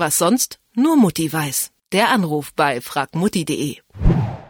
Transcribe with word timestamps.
Was 0.00 0.16
sonst 0.16 0.60
nur 0.74 0.96
Mutti 0.96 1.30
weiß. 1.30 1.72
Der 1.92 2.08
Anruf 2.08 2.54
bei 2.56 2.80
fragmutti.de. 2.80 3.76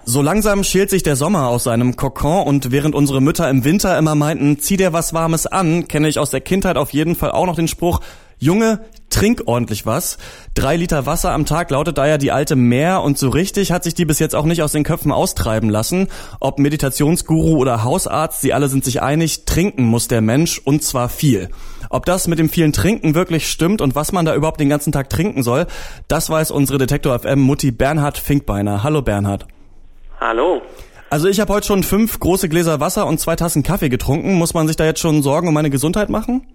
So 0.04 0.22
langsam 0.22 0.62
schält 0.62 0.90
sich 0.90 1.02
der 1.02 1.16
Sommer 1.16 1.48
aus 1.48 1.64
seinem 1.64 1.96
Kokon 1.96 2.46
und 2.46 2.70
während 2.70 2.94
unsere 2.94 3.20
Mütter 3.20 3.50
im 3.50 3.64
Winter 3.64 3.98
immer 3.98 4.14
meinten, 4.14 4.60
zieh 4.60 4.76
dir 4.76 4.92
was 4.92 5.12
Warmes 5.12 5.48
an, 5.48 5.88
kenne 5.88 6.08
ich 6.08 6.20
aus 6.20 6.30
der 6.30 6.40
Kindheit 6.40 6.76
auf 6.76 6.92
jeden 6.92 7.16
Fall 7.16 7.32
auch 7.32 7.46
noch 7.46 7.56
den 7.56 7.66
Spruch, 7.66 7.98
Junge, 8.38 8.80
trink 9.10 9.42
ordentlich 9.46 9.86
was. 9.86 10.16
Drei 10.54 10.76
Liter 10.76 11.04
Wasser 11.04 11.32
am 11.32 11.46
Tag 11.46 11.70
lautet 11.70 11.98
da 11.98 12.06
ja 12.06 12.16
die 12.16 12.30
alte 12.30 12.56
Mehr 12.56 13.02
und 13.02 13.18
so 13.18 13.28
richtig 13.28 13.72
hat 13.72 13.82
sich 13.82 13.94
die 13.94 14.06
bis 14.06 14.18
jetzt 14.18 14.34
auch 14.34 14.46
nicht 14.46 14.62
aus 14.62 14.72
den 14.72 14.84
Köpfen 14.84 15.10
austreiben 15.10 15.68
lassen. 15.68 16.06
Ob 16.38 16.58
Meditationsguru 16.60 17.58
oder 17.58 17.82
Hausarzt, 17.82 18.40
sie 18.40 18.54
alle 18.54 18.68
sind 18.68 18.84
sich 18.84 19.02
einig, 19.02 19.46
trinken 19.46 19.82
muss 19.82 20.06
der 20.06 20.20
Mensch 20.20 20.58
und 20.58 20.84
zwar 20.84 21.08
viel. 21.08 21.50
Ob 21.92 22.06
das 22.06 22.28
mit 22.28 22.38
dem 22.38 22.48
vielen 22.48 22.72
Trinken 22.72 23.16
wirklich 23.16 23.50
stimmt 23.50 23.80
und 23.80 23.96
was 23.96 24.12
man 24.12 24.24
da 24.24 24.36
überhaupt 24.36 24.60
den 24.60 24.68
ganzen 24.68 24.92
Tag 24.92 25.10
trinken 25.10 25.42
soll, 25.42 25.66
das 26.06 26.30
weiß 26.30 26.52
unsere 26.52 26.78
Detektor 26.78 27.18
FM 27.18 27.40
Mutti 27.40 27.72
Bernhard 27.72 28.16
Finkbeiner. 28.16 28.84
Hallo 28.84 29.02
Bernhard. 29.02 29.44
Hallo. 30.20 30.62
Also 31.10 31.26
ich 31.26 31.40
habe 31.40 31.52
heute 31.52 31.66
schon 31.66 31.82
fünf 31.82 32.20
große 32.20 32.48
Gläser 32.48 32.78
Wasser 32.78 33.08
und 33.08 33.18
zwei 33.18 33.34
Tassen 33.34 33.64
Kaffee 33.64 33.88
getrunken. 33.88 34.34
Muss 34.34 34.54
man 34.54 34.68
sich 34.68 34.76
da 34.76 34.84
jetzt 34.84 35.00
schon 35.00 35.20
Sorgen 35.22 35.48
um 35.48 35.54
meine 35.54 35.68
Gesundheit 35.68 36.10
machen? 36.10 36.46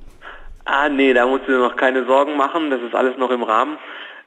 Ah, 0.64 0.88
nee, 0.88 1.14
da 1.14 1.28
musst 1.28 1.44
du 1.48 1.52
dir 1.52 1.60
noch 1.60 1.76
keine 1.76 2.06
Sorgen 2.06 2.38
machen. 2.38 2.72
Das 2.72 2.80
ist 2.82 2.96
alles 2.96 3.18
noch 3.18 3.30
im 3.30 3.44
Rahmen. 3.44 3.78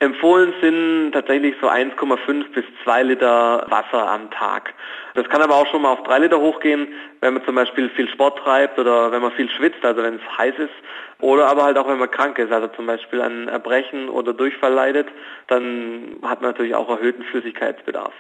Empfohlen 0.01 0.55
sind 0.61 1.11
tatsächlich 1.13 1.57
so 1.61 1.69
1,5 1.69 2.53
bis 2.53 2.65
2 2.85 3.03
Liter 3.03 3.67
Wasser 3.69 4.09
am 4.09 4.31
Tag. 4.31 4.73
Das 5.15 5.29
kann 5.29 5.43
aber 5.43 5.57
auch 5.57 5.67
schon 5.67 5.83
mal 5.83 5.93
auf 5.93 6.05
3 6.05 6.21
Liter 6.21 6.39
hochgehen, 6.39 6.87
wenn 7.21 7.35
man 7.35 7.45
zum 7.45 7.57
Beispiel 7.57 7.89
viel 7.91 8.09
Sport 8.09 8.39
treibt 8.39 8.79
oder 8.79 9.11
wenn 9.11 9.23
man 9.23 9.33
viel 9.33 9.51
schwitzt, 9.51 9.85
also 9.85 10.05
wenn 10.05 10.15
es 10.15 10.39
heiß 10.39 10.55
ist. 10.59 10.75
Oder 11.21 11.49
aber 11.49 11.65
halt 11.65 11.77
auch, 11.79 11.89
wenn 11.89 11.99
man 11.99 12.11
krank 12.13 12.39
ist, 12.39 12.53
also 12.53 12.69
zum 12.69 12.87
Beispiel 12.87 13.21
an 13.21 13.49
Erbrechen 13.49 14.09
oder 14.09 14.33
Durchfall 14.33 14.73
leidet, 14.73 15.09
dann 15.49 16.17
hat 16.23 16.43
man 16.43 16.53
natürlich 16.53 16.77
auch 16.77 16.89
erhöhten 16.89 17.25
Flüssigkeitsbedarf. 17.25 18.15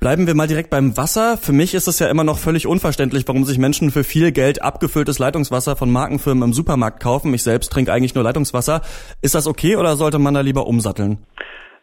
Bleiben 0.00 0.26
wir 0.26 0.34
mal 0.34 0.46
direkt 0.46 0.70
beim 0.70 0.96
Wasser. 0.96 1.36
Für 1.36 1.52
mich 1.52 1.74
ist 1.74 1.86
es 1.86 1.98
ja 1.98 2.08
immer 2.08 2.24
noch 2.24 2.38
völlig 2.38 2.66
unverständlich, 2.66 3.28
warum 3.28 3.44
sich 3.44 3.58
Menschen 3.58 3.90
für 3.90 4.02
viel 4.02 4.32
Geld 4.32 4.62
abgefülltes 4.62 5.18
Leitungswasser 5.18 5.76
von 5.76 5.92
Markenfirmen 5.92 6.42
im 6.42 6.52
Supermarkt 6.54 7.02
kaufen. 7.02 7.34
Ich 7.34 7.42
selbst 7.42 7.70
trinke 7.70 7.92
eigentlich 7.92 8.14
nur 8.14 8.24
Leitungswasser. 8.24 8.80
Ist 9.20 9.34
das 9.34 9.46
okay 9.46 9.76
oder 9.76 9.96
sollte 9.96 10.18
man 10.18 10.32
da 10.32 10.40
lieber 10.40 10.66
umsatteln? 10.66 11.18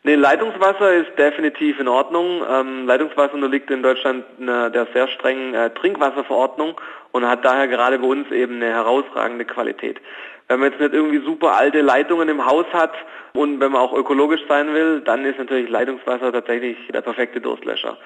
Nee, 0.02 0.16
Leitungswasser 0.16 0.94
ist 0.96 1.12
definitiv 1.20 1.80
in 1.80 1.88
Ordnung. 1.88 2.42
Ähm, 2.50 2.88
Leitungswasser 2.88 3.36
unterliegt 3.36 3.70
in 3.70 3.84
Deutschland 3.84 4.26
einer, 4.42 4.72
der 4.72 4.88
sehr 4.96 5.08
strengen 5.10 5.54
äh, 5.54 5.70
Trinkwasserverordnung 5.70 6.74
und 7.12 7.28
hat 7.28 7.46
daher 7.46 7.68
gerade 7.68 8.00
bei 8.00 8.08
uns 8.08 8.32
eben 8.32 8.56
eine 8.56 8.74
herausragende 8.74 9.46
Qualität. 9.46 10.02
Wenn 10.48 10.60
man 10.60 10.72
jetzt 10.72 10.80
nicht 10.80 10.94
irgendwie 10.94 11.24
super 11.26 11.58
alte 11.58 11.82
Leitungen 11.82 12.30
im 12.30 12.46
Haus 12.46 12.66
hat 12.72 12.94
und 13.34 13.60
wenn 13.60 13.72
man 13.72 13.82
auch 13.82 13.94
ökologisch 13.94 14.42
sein 14.48 14.74
will, 14.74 15.02
dann 15.02 15.26
ist 15.26 15.38
natürlich 15.38 15.70
Leitungswasser 15.70 16.32
tatsächlich 16.32 16.78
der 16.94 17.02
perfekte 17.02 17.42
Durstlöscher. 17.42 17.98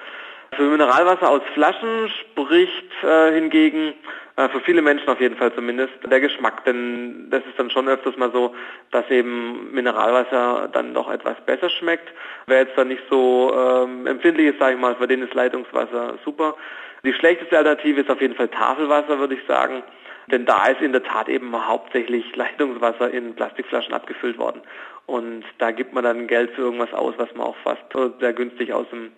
Für 0.54 0.64
Mineralwasser 0.64 1.30
aus 1.30 1.40
Flaschen 1.54 2.10
spricht 2.10 3.04
äh, 3.04 3.32
hingegen 3.32 3.94
äh, 4.36 4.48
für 4.48 4.60
viele 4.60 4.82
Menschen 4.82 5.08
auf 5.08 5.20
jeden 5.20 5.36
Fall 5.36 5.54
zumindest 5.54 5.94
der 6.04 6.20
Geschmack, 6.20 6.64
denn 6.64 7.28
das 7.30 7.40
ist 7.46 7.58
dann 7.58 7.70
schon 7.70 7.88
öfters 7.88 8.16
mal 8.16 8.30
so, 8.32 8.54
dass 8.90 9.08
eben 9.08 9.72
Mineralwasser 9.72 10.68
dann 10.72 10.94
doch 10.94 11.10
etwas 11.10 11.40
besser 11.46 11.70
schmeckt. 11.70 12.08
Wer 12.46 12.60
jetzt 12.60 12.76
dann 12.76 12.88
nicht 12.88 13.02
so 13.08 13.54
ähm, 13.56 14.06
empfindlich 14.06 14.48
ist, 14.48 14.58
sage 14.58 14.74
ich 14.74 14.80
mal, 14.80 14.96
für 14.96 15.06
den 15.06 15.22
ist 15.22 15.32
Leitungswasser 15.32 16.18
super. 16.24 16.56
Die 17.04 17.14
schlechteste 17.14 17.56
Alternative 17.56 18.00
ist 18.00 18.10
auf 18.10 18.20
jeden 18.20 18.34
Fall 18.34 18.48
Tafelwasser, 18.48 19.18
würde 19.18 19.34
ich 19.34 19.46
sagen. 19.46 19.82
Denn 20.30 20.46
da 20.46 20.66
ist 20.66 20.80
in 20.80 20.92
der 20.92 21.02
Tat 21.02 21.28
eben 21.28 21.54
hauptsächlich 21.54 22.24
Leitungswasser 22.36 23.10
in 23.10 23.34
Plastikflaschen 23.34 23.92
abgefüllt 23.92 24.38
worden. 24.38 24.62
Und 25.06 25.44
da 25.58 25.72
gibt 25.72 25.92
man 25.92 26.04
dann 26.04 26.26
Geld 26.26 26.52
für 26.52 26.62
irgendwas 26.62 26.92
aus, 26.92 27.14
was 27.18 27.28
man 27.34 27.46
auch 27.46 27.56
fast 27.64 27.82
sehr 28.20 28.32
günstig 28.32 28.72
aus 28.72 28.86
dem, 28.90 29.10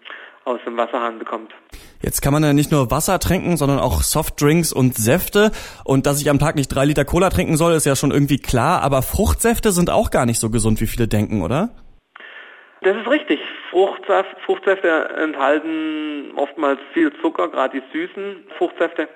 aus 0.45 0.61
dem 0.65 0.77
Wasserhahn 0.77 1.19
bekommt. 1.19 1.55
Jetzt 2.03 2.21
kann 2.21 2.33
man 2.33 2.43
ja 2.43 2.53
nicht 2.53 2.73
nur 2.73 2.91
Wasser 2.91 3.19
trinken, 3.19 3.57
sondern 3.57 3.79
auch 3.79 4.03
Softdrinks 4.03 4.73
und 4.73 4.95
Säfte. 4.95 5.53
Und 5.85 6.07
dass 6.07 6.21
ich 6.21 6.31
am 6.31 6.39
Tag 6.39 6.55
nicht 6.57 6.69
drei 6.69 6.85
Liter 6.85 7.05
Cola 7.05 7.31
trinken 7.31 7.57
soll, 7.57 7.75
ist 7.75 7.87
ja 7.87 7.97
schon 7.97 8.11
irgendwie 8.11 8.39
klar. 8.39 8.83
Aber 8.83 9.03
Fruchtsäfte 9.03 9.73
sind 9.73 9.91
auch 9.91 10.11
gar 10.11 10.27
nicht 10.27 10.41
so 10.41 10.51
gesund, 10.51 10.81
wie 10.81 10.87
viele 10.87 11.09
denken, 11.09 11.43
oder? 11.43 11.71
Das 12.83 12.97
ist 12.97 13.09
richtig. 13.09 13.41
Fruchtsaft, 13.71 14.37
Fruchtsäfte 14.45 15.09
enthalten 15.17 16.33
oftmals 16.37 16.79
viel 16.93 17.13
Zucker, 17.23 17.49
gerade 17.49 17.81
die 17.81 17.99
süßen 17.99 18.45
Fruchtsäfte 18.59 19.09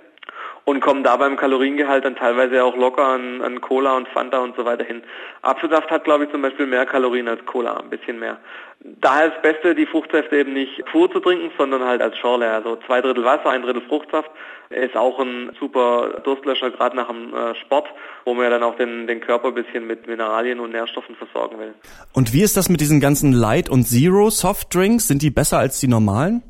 und 0.69 0.81
kommen 0.81 1.03
da 1.03 1.17
beim 1.17 1.37
Kaloriengehalt 1.37 2.05
dann 2.05 2.15
teilweise 2.15 2.63
auch 2.63 2.77
locker 2.77 3.07
an, 3.07 3.41
an 3.41 3.63
Cola 3.63 3.97
und 3.97 4.07
Fanta 4.09 4.37
und 4.41 4.55
so 4.55 4.67
weiter 4.67 4.85
hin. 4.85 5.03
Apfelsaft 5.41 5.91
hat, 5.91 6.05
glaube 6.05 6.25
ich, 6.25 6.31
zum 6.31 6.43
Beispiel 6.43 6.67
mehr 6.67 6.85
Kalorien 6.85 7.27
als 7.27 7.43
Cola, 7.47 7.79
ein 7.79 7.89
bisschen 7.89 8.19
mehr. 8.19 8.37
Daher 8.81 9.29
ist 9.29 9.37
das 9.37 9.43
Beste, 9.43 9.75
die 9.75 9.87
Fruchtsäfte 9.87 10.37
eben 10.37 10.53
nicht 10.53 10.85
pur 10.93 11.11
zu 11.11 11.21
trinken, 11.21 11.51
sondern 11.57 11.85
halt 11.85 12.03
als 12.03 12.19
Schorle. 12.19 12.53
Also 12.53 12.77
zwei 12.87 13.01
Drittel 13.01 13.25
Wasser, 13.25 13.49
ein 13.49 13.63
Drittel 13.63 13.81
Fruchtsaft 13.81 14.31
ist 14.69 14.95
auch 14.95 15.19
ein 15.19 15.57
super 15.59 16.21
Durstlöscher, 16.23 16.71
gerade 16.71 16.97
nach 16.97 17.09
dem 17.09 17.35
äh, 17.35 17.55
Sport, 17.55 17.87
wo 18.27 18.35
man 18.35 18.45
ja 18.45 18.51
dann 18.51 18.63
auch 18.63 18.77
den, 18.77 19.07
den 19.07 19.21
Körper 19.21 19.49
ein 19.49 19.55
bisschen 19.55 19.87
mit 19.87 20.07
Mineralien 20.07 20.61
und 20.61 20.73
Nährstoffen 20.73 21.17
versorgen 21.17 21.59
will. 21.59 21.73
Und 22.13 22.35
wie 22.35 22.43
ist 22.43 22.59
das 22.59 22.69
mit 22.69 22.83
diesen 22.83 23.01
ganzen 23.01 23.33
Light- 23.33 23.71
und 23.71 23.85
Zero-Softdrinks? 23.85 25.09
Sind 25.09 25.23
die 25.23 25.31
besser 25.31 25.57
als 25.57 25.81
die 25.81 25.89
normalen? 25.89 26.43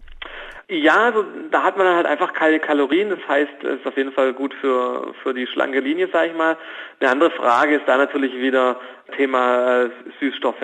Ja, 0.70 1.04
also 1.04 1.24
da 1.50 1.62
hat 1.62 1.78
man 1.78 1.86
dann 1.86 1.96
halt 1.96 2.06
einfach 2.06 2.34
keine 2.34 2.60
Kalorien. 2.60 3.08
Das 3.08 3.26
heißt, 3.26 3.64
es 3.64 3.80
ist 3.80 3.86
auf 3.86 3.96
jeden 3.96 4.12
Fall 4.12 4.34
gut 4.34 4.52
für, 4.60 5.14
für 5.22 5.32
die 5.32 5.46
schlanke 5.46 5.80
Linie, 5.80 6.08
sage 6.12 6.28
ich 6.28 6.36
mal. 6.36 6.58
Eine 7.00 7.10
andere 7.10 7.30
Frage 7.30 7.76
ist 7.76 7.88
da 7.88 7.96
natürlich 7.96 8.34
wieder 8.34 8.78
Thema 9.16 9.84
äh, 9.84 9.90
Süßstoffe. 10.20 10.60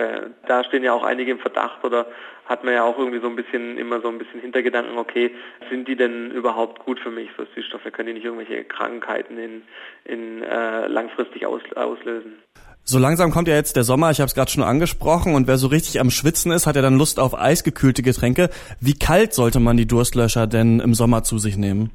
Da 0.47 0.63
stehen 0.63 0.83
ja 0.83 0.93
auch 0.93 1.03
einige 1.03 1.31
im 1.31 1.39
Verdacht 1.39 1.83
oder 1.83 2.05
hat 2.45 2.63
man 2.63 2.75
ja 2.75 2.83
auch 2.83 2.99
irgendwie 2.99 3.19
so 3.19 3.27
ein 3.27 3.35
bisschen 3.35 3.79
immer 3.79 3.99
so 4.01 4.07
ein 4.09 4.19
bisschen 4.19 4.39
Hintergedanken, 4.39 4.99
okay, 4.99 5.33
sind 5.71 5.87
die 5.87 5.95
denn 5.95 6.29
überhaupt 6.29 6.85
gut 6.85 6.99
für 6.99 7.09
mich, 7.09 7.31
so 7.35 7.43
Süßstoffe? 7.55 7.91
Können 7.91 8.09
die 8.09 8.13
nicht 8.13 8.25
irgendwelche 8.25 8.63
Krankheiten 8.63 9.39
in, 9.39 9.63
in 10.03 10.43
äh, 10.43 10.85
langfristig 10.85 11.47
aus, 11.47 11.61
auslösen? 11.75 12.43
So 12.87 12.99
langsam 12.99 13.31
kommt 13.31 13.47
ja 13.47 13.55
jetzt 13.55 13.75
der 13.77 13.83
Sommer, 13.83 14.11
ich 14.11 14.19
habe 14.19 14.27
es 14.27 14.35
gerade 14.35 14.51
schon 14.51 14.61
angesprochen, 14.61 15.33
und 15.33 15.47
wer 15.47 15.57
so 15.57 15.65
richtig 15.65 15.99
am 15.99 16.11
Schwitzen 16.11 16.51
ist, 16.51 16.67
hat 16.67 16.75
ja 16.75 16.83
dann 16.83 16.99
Lust 16.99 17.19
auf 17.19 17.33
eisgekühlte 17.33 18.03
Getränke. 18.03 18.51
Wie 18.79 18.93
kalt 18.93 19.33
sollte 19.33 19.59
man 19.59 19.75
die 19.75 19.87
Durstlöscher 19.87 20.45
denn 20.45 20.79
im 20.79 20.93
Sommer 20.93 21.23
zu 21.23 21.39
sich 21.39 21.57
nehmen? 21.57 21.89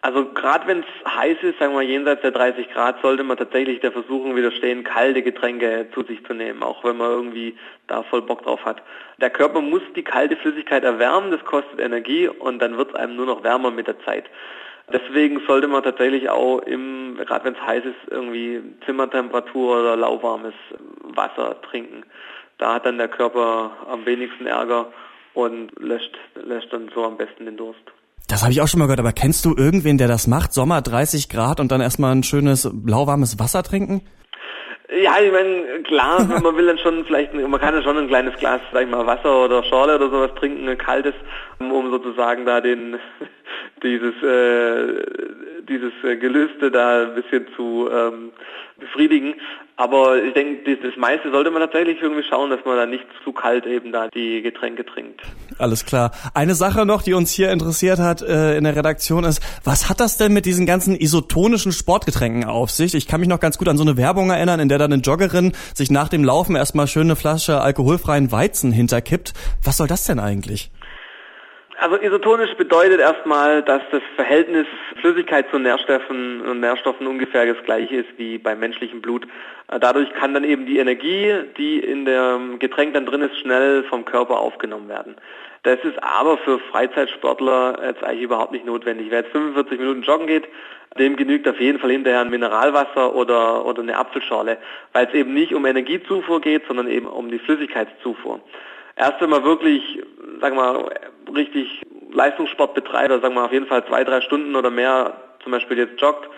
Also 0.00 0.24
gerade 0.32 0.66
wenn 0.66 0.80
es 0.80 1.14
heiß 1.16 1.36
ist, 1.42 1.60
sagen 1.60 1.74
wir 1.74 1.82
jenseits 1.82 2.22
der 2.22 2.32
30 2.32 2.70
Grad, 2.70 2.96
sollte 3.02 3.22
man 3.22 3.36
tatsächlich 3.36 3.78
der 3.82 3.92
Versuchung 3.92 4.34
widerstehen, 4.34 4.82
kalte 4.82 5.22
Getränke 5.22 5.86
zu 5.94 6.02
sich 6.02 6.26
zu 6.26 6.34
nehmen, 6.34 6.64
auch 6.64 6.82
wenn 6.82 6.96
man 6.96 7.12
irgendwie 7.12 7.56
da 7.86 8.02
voll 8.02 8.22
Bock 8.22 8.42
drauf 8.42 8.64
hat. 8.64 8.82
Der 9.20 9.30
Körper 9.30 9.60
muss 9.60 9.82
die 9.94 10.02
kalte 10.02 10.34
Flüssigkeit 10.34 10.82
erwärmen, 10.82 11.30
das 11.30 11.44
kostet 11.44 11.78
Energie 11.78 12.26
und 12.26 12.58
dann 12.58 12.76
wird 12.76 12.88
es 12.88 12.96
einem 12.96 13.14
nur 13.14 13.26
noch 13.26 13.44
wärmer 13.44 13.70
mit 13.70 13.86
der 13.86 14.00
Zeit. 14.00 14.24
Deswegen 14.92 15.40
sollte 15.46 15.66
man 15.66 15.82
tatsächlich 15.82 16.28
auch 16.28 16.58
im, 16.58 17.16
gerade 17.26 17.44
wenn 17.46 17.54
es 17.54 17.60
heiß 17.60 17.84
ist, 17.84 18.10
irgendwie 18.10 18.60
Zimmertemperatur 18.84 19.80
oder 19.80 19.96
lauwarmes 19.96 20.54
Wasser 21.02 21.60
trinken. 21.62 22.04
Da 22.58 22.74
hat 22.74 22.86
dann 22.86 22.98
der 22.98 23.08
Körper 23.08 23.72
am 23.90 24.04
wenigsten 24.04 24.46
Ärger 24.46 24.92
und 25.32 25.72
löscht, 25.78 26.16
löscht 26.34 26.72
dann 26.72 26.90
so 26.94 27.04
am 27.04 27.16
besten 27.16 27.46
den 27.46 27.56
Durst. 27.56 27.82
Das 28.28 28.42
habe 28.42 28.52
ich 28.52 28.60
auch 28.60 28.68
schon 28.68 28.78
mal 28.78 28.86
gehört, 28.86 29.00
aber 29.00 29.12
kennst 29.12 29.44
du 29.44 29.54
irgendwen, 29.56 29.98
der 29.98 30.08
das 30.08 30.26
macht? 30.26 30.52
Sommer 30.52 30.80
30 30.80 31.28
Grad 31.28 31.60
und 31.60 31.72
dann 31.72 31.80
erstmal 31.80 32.12
ein 32.14 32.22
schönes 32.22 32.70
lauwarmes 32.86 33.38
Wasser 33.38 33.62
trinken? 33.62 34.02
Ja, 35.02 35.18
ich 35.20 35.32
meine, 35.32 35.82
klar, 35.82 36.24
man 36.42 36.56
will 36.56 36.66
dann 36.66 36.78
schon 36.78 37.04
vielleicht, 37.04 37.34
man 37.34 37.60
kann 37.60 37.74
ja 37.74 37.82
schon 37.82 37.98
ein 37.98 38.08
kleines 38.08 38.34
Glas, 38.38 38.60
sag 38.72 38.82
ich 38.82 38.90
mal, 38.90 39.06
Wasser 39.06 39.44
oder 39.44 39.64
Schorle 39.64 39.96
oder 39.96 40.10
sowas 40.10 40.30
trinken, 40.38 40.68
ein 40.68 40.78
kaltes, 40.78 41.14
um 41.58 41.90
sozusagen 41.90 42.46
da 42.46 42.60
den, 42.60 42.98
dieses, 43.82 44.14
äh, 44.22 45.62
dieses 45.68 45.92
Gelüste 46.02 46.70
da 46.70 47.02
ein 47.02 47.14
bisschen 47.14 47.46
zu 47.56 47.88
ähm, 47.90 48.32
befriedigen. 48.78 49.34
Aber 49.76 50.22
ich 50.22 50.32
denke, 50.34 50.76
das 50.76 50.96
meiste 50.96 51.32
sollte 51.32 51.50
man 51.50 51.60
tatsächlich 51.60 52.00
irgendwie 52.00 52.22
schauen, 52.22 52.50
dass 52.50 52.64
man 52.64 52.76
da 52.76 52.86
nicht 52.86 53.04
zu 53.24 53.32
kalt 53.32 53.66
eben 53.66 53.90
da 53.90 54.06
die 54.06 54.40
Getränke 54.40 54.86
trinkt. 54.86 55.20
Alles 55.58 55.84
klar. 55.84 56.12
Eine 56.32 56.54
Sache 56.54 56.86
noch, 56.86 57.02
die 57.02 57.12
uns 57.12 57.32
hier 57.32 57.50
interessiert 57.50 57.98
hat 57.98 58.22
äh, 58.22 58.56
in 58.56 58.62
der 58.62 58.76
Redaktion 58.76 59.24
ist, 59.24 59.42
was 59.64 59.90
hat 59.90 59.98
das 59.98 60.16
denn 60.16 60.32
mit 60.32 60.46
diesen 60.46 60.64
ganzen 60.64 60.94
isotonischen 60.94 61.72
Sportgetränken 61.72 62.44
auf 62.44 62.70
sich? 62.70 62.94
Ich 62.94 63.08
kann 63.08 63.18
mich 63.18 63.28
noch 63.28 63.40
ganz 63.40 63.58
gut 63.58 63.68
an 63.68 63.76
so 63.76 63.82
eine 63.82 63.96
Werbung 63.96 64.30
erinnern, 64.30 64.60
in 64.60 64.68
der 64.68 64.78
dann 64.78 64.92
eine 64.92 65.02
Joggerin 65.02 65.52
sich 65.74 65.90
nach 65.90 66.08
dem 66.08 66.22
Laufen 66.22 66.54
erstmal 66.54 66.86
schön 66.86 67.08
eine 67.08 67.16
Flasche 67.16 67.60
alkoholfreien 67.60 68.30
Weizen 68.30 68.70
hinterkippt. 68.70 69.32
Was 69.64 69.78
soll 69.78 69.88
das 69.88 70.04
denn 70.04 70.20
eigentlich? 70.20 70.70
Also 71.78 71.96
isotonisch 71.96 72.54
bedeutet 72.54 73.00
erstmal, 73.00 73.62
dass 73.62 73.82
das 73.90 74.02
Verhältnis 74.14 74.66
Flüssigkeit 75.00 75.50
zu 75.50 75.58
Nährstoffen 75.58 76.60
Nährstoffen 76.60 77.06
ungefähr 77.06 77.52
das 77.52 77.62
gleiche 77.64 77.96
ist 77.96 78.08
wie 78.16 78.38
beim 78.38 78.60
menschlichen 78.60 79.02
Blut. 79.02 79.26
Äh, 79.68 79.80
dadurch 79.80 80.12
kann 80.14 80.34
dann 80.34 80.44
eben 80.44 80.66
die 80.66 80.78
Energie, 80.78 81.32
die 81.58 81.80
in 81.80 82.04
dem 82.04 82.58
Getränk 82.58 82.94
dann 82.94 83.06
drin 83.06 83.22
ist, 83.22 83.36
schnell 83.38 83.82
vom 83.84 84.04
Körper 84.04 84.38
aufgenommen 84.38 84.88
werden. 84.88 85.16
Das 85.64 85.78
ist 85.82 86.00
aber 86.02 86.38
für 86.38 86.58
Freizeitsportler 86.58 87.78
jetzt 87.84 88.04
eigentlich 88.04 88.22
überhaupt 88.22 88.52
nicht 88.52 88.66
notwendig. 88.66 89.06
Wer 89.10 89.20
jetzt 89.20 89.32
45 89.32 89.78
Minuten 89.78 90.02
joggen 90.02 90.26
geht, 90.26 90.44
dem 90.98 91.16
genügt 91.16 91.48
auf 91.48 91.58
jeden 91.58 91.78
Fall 91.80 91.90
hinterher 91.90 92.20
ein 92.20 92.30
Mineralwasser 92.30 93.14
oder, 93.14 93.64
oder 93.64 93.82
eine 93.82 93.96
Apfelschorle, 93.96 94.58
weil 94.92 95.06
es 95.06 95.14
eben 95.14 95.34
nicht 95.34 95.54
um 95.54 95.66
Energiezufuhr 95.66 96.40
geht, 96.40 96.66
sondern 96.68 96.88
eben 96.88 97.06
um 97.06 97.30
die 97.30 97.38
Flüssigkeitszufuhr. 97.38 98.40
Erst 98.96 99.20
wenn 99.20 99.30
man 99.30 99.44
wirklich, 99.44 99.82
sagen 100.40 100.56
wir 100.56 100.90
richtig 101.34 101.82
Leistungssport 102.12 102.74
betreibt, 102.74 103.10
oder 103.10 103.20
sagen 103.20 103.34
wir 103.34 103.44
auf 103.44 103.52
jeden 103.52 103.66
Fall 103.66 103.84
zwei, 103.86 104.04
drei 104.04 104.20
Stunden 104.20 104.54
oder 104.54 104.70
mehr 104.70 105.14
zum 105.42 105.52
Beispiel 105.52 105.78
jetzt 105.78 106.00
joggt, 106.00 106.28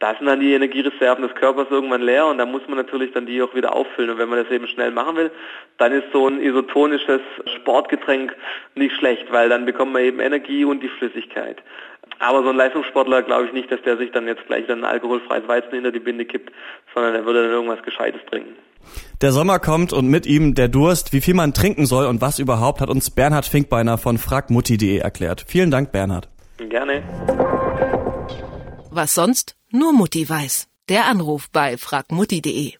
da 0.00 0.14
sind 0.14 0.26
dann 0.26 0.40
die 0.40 0.52
Energiereserven 0.52 1.26
des 1.26 1.34
Körpers 1.36 1.68
irgendwann 1.70 2.02
leer 2.02 2.26
und 2.26 2.38
da 2.38 2.46
muss 2.46 2.66
man 2.66 2.76
natürlich 2.76 3.12
dann 3.12 3.26
die 3.26 3.40
auch 3.40 3.54
wieder 3.54 3.74
auffüllen. 3.74 4.10
Und 4.10 4.18
wenn 4.18 4.28
man 4.28 4.42
das 4.42 4.50
eben 4.50 4.66
schnell 4.66 4.90
machen 4.90 5.16
will, 5.16 5.30
dann 5.78 5.92
ist 5.92 6.12
so 6.12 6.26
ein 6.26 6.42
isotonisches 6.42 7.20
Sportgetränk 7.56 8.34
nicht 8.74 8.94
schlecht, 8.96 9.32
weil 9.32 9.48
dann 9.48 9.64
bekommt 9.64 9.92
man 9.92 10.02
eben 10.02 10.20
Energie 10.20 10.64
und 10.64 10.82
die 10.82 10.88
Flüssigkeit. 10.88 11.62
Aber 12.18 12.42
so 12.42 12.50
ein 12.50 12.56
Leistungssportler 12.56 13.22
glaube 13.22 13.46
ich 13.46 13.52
nicht, 13.52 13.70
dass 13.70 13.82
der 13.82 13.96
sich 13.96 14.10
dann 14.10 14.26
jetzt 14.26 14.46
gleich 14.46 14.66
dann 14.66 14.84
alkoholfreies 14.84 15.48
Weizen 15.48 15.70
hinter 15.70 15.92
die 15.92 16.00
Binde 16.00 16.24
kippt, 16.24 16.52
sondern 16.92 17.14
er 17.14 17.24
würde 17.24 17.42
dann 17.42 17.52
irgendwas 17.52 17.82
Gescheites 17.82 18.20
trinken. 18.26 18.56
Der 19.20 19.32
Sommer 19.32 19.58
kommt 19.58 19.92
und 19.92 20.08
mit 20.08 20.26
ihm 20.26 20.54
der 20.54 20.68
Durst. 20.68 21.12
Wie 21.12 21.20
viel 21.20 21.34
man 21.34 21.54
trinken 21.54 21.86
soll 21.86 22.06
und 22.06 22.20
was 22.20 22.38
überhaupt, 22.38 22.80
hat 22.80 22.90
uns 22.90 23.10
Bernhard 23.10 23.46
Finkbeiner 23.46 23.98
von 23.98 24.18
fragmutti.de 24.18 24.98
erklärt. 24.98 25.44
Vielen 25.46 25.70
Dank, 25.70 25.92
Bernhard. 25.92 26.28
Gerne. 26.58 27.02
Was 28.90 29.14
sonst? 29.14 29.56
Nur 29.70 29.92
Mutti 29.92 30.28
weiß. 30.28 30.68
Der 30.88 31.06
Anruf 31.06 31.50
bei 31.50 31.76
fragmutti.de. 31.76 32.74